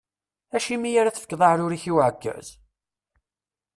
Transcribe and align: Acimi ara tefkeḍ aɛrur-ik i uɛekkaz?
Acimi 0.55 0.91
ara 0.99 1.15
tefkeḍ 1.15 1.41
aɛrur-ik 1.47 1.85
i 1.89 1.91
uɛekkaz? 1.93 2.47